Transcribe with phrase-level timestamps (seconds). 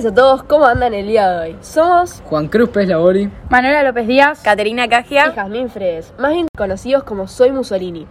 [0.00, 1.56] tardes a todos, ¿cómo andan el día de hoy?
[1.60, 3.30] Somos Juan Cruz Pérez Labori.
[3.50, 4.40] Manuela López Díaz.
[4.42, 5.32] Caterina y Cagia.
[5.32, 8.06] Jazmín Fredes, más bien conocidos como Soy Mussolini.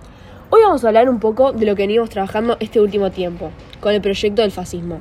[0.51, 3.49] Hoy vamos a hablar un poco de lo que venimos trabajando este último tiempo,
[3.79, 4.99] con el proyecto del fascismo.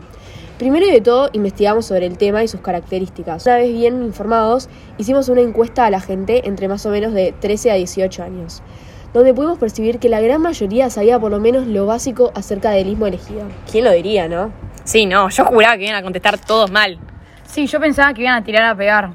[0.58, 3.44] Primero de todo, investigamos sobre el tema y sus características.
[3.44, 7.34] Una vez bien informados, hicimos una encuesta a la gente entre más o menos de
[7.38, 8.62] 13 a 18 años,
[9.12, 12.88] donde pudimos percibir que la gran mayoría sabía por lo menos lo básico acerca del
[12.88, 13.42] ismo elegido.
[13.70, 14.52] ¿Quién lo diría, no?
[14.88, 16.98] Sí, no, yo juraba que iban a contestar todos mal.
[17.44, 19.10] Sí, yo pensaba que iban a tirar a pegar.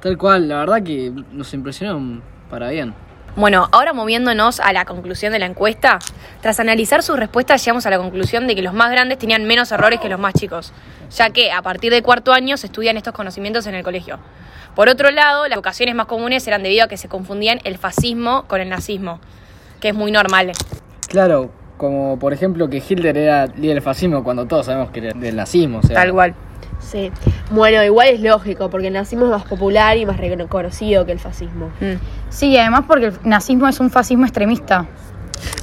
[0.00, 2.94] Tal cual, la verdad que nos impresionó para bien.
[3.34, 5.98] Bueno, ahora moviéndonos a la conclusión de la encuesta,
[6.42, 9.72] tras analizar sus respuestas llegamos a la conclusión de que los más grandes tenían menos
[9.72, 10.72] errores que los más chicos,
[11.10, 14.20] ya que a partir de cuarto año se estudian estos conocimientos en el colegio.
[14.76, 18.44] Por otro lado, las ocasiones más comunes eran debido a que se confundían el fascismo
[18.46, 19.18] con el nazismo,
[19.80, 20.52] que es muy normal.
[21.08, 25.18] Claro, como por ejemplo que Hitler era líder del fascismo cuando todos sabemos que era
[25.18, 25.78] del nazismo.
[25.78, 26.34] O sea, Tal cual.
[26.80, 27.10] Sí.
[27.50, 31.18] Bueno, igual es lógico, porque el nazismo es más popular y más reconocido que el
[31.18, 31.70] fascismo.
[31.80, 31.94] Mm.
[32.28, 34.86] Sí, además porque el nazismo es un fascismo extremista.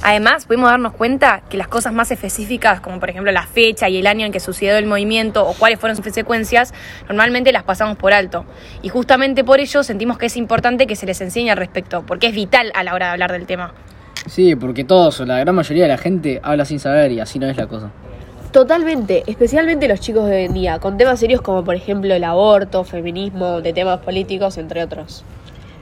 [0.02, 3.98] Además, pudimos darnos cuenta que las cosas más específicas, como por ejemplo la fecha y
[3.98, 6.74] el año en que sucedió el movimiento o cuáles fueron sus consecuencias,
[7.08, 8.44] normalmente las pasamos por alto.
[8.82, 12.28] Y justamente por ello sentimos que es importante que se les enseñe al respecto, porque
[12.28, 13.72] es vital a la hora de hablar del tema.
[14.26, 17.46] Sí, porque todos, la gran mayoría de la gente habla sin saber y así no
[17.46, 17.90] es la cosa.
[18.52, 22.22] Totalmente, especialmente los chicos de hoy en día, con temas serios como por ejemplo el
[22.24, 25.24] aborto, feminismo, de temas políticos, entre otros.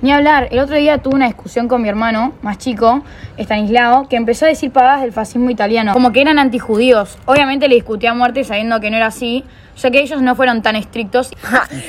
[0.02, 3.04] Ni hablar, el otro día tuve una discusión con mi hermano, más chico,
[3.36, 7.18] Estanislao, que empezó a decir pavadas del fascismo italiano, como que eran antijudíos.
[7.24, 9.44] Obviamente le discutí a muerte sabiendo que no era así,
[9.76, 11.30] ya que ellos no fueron tan estrictos.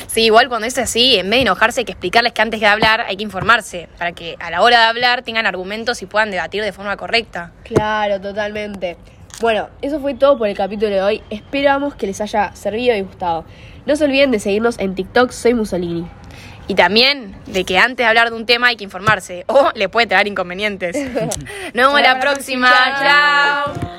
[0.05, 2.67] Sí, igual cuando es así, en vez de enojarse hay que explicarles que antes de
[2.67, 6.29] hablar hay que informarse, para que a la hora de hablar tengan argumentos y puedan
[6.29, 7.51] debatir de forma correcta.
[7.63, 8.95] Claro, totalmente.
[9.41, 11.23] Bueno, eso fue todo por el capítulo de hoy.
[11.31, 13.43] Esperamos que les haya servido y gustado.
[13.87, 16.05] No se olviden de seguirnos en TikTok, soy Mussolini.
[16.67, 19.89] Y también de que antes de hablar de un tema hay que informarse o le
[19.89, 20.95] puede traer inconvenientes.
[21.73, 22.71] Nos vemos la próxima.
[22.99, 23.93] Chao.